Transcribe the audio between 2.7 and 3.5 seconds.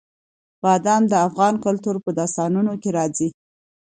کې راځي.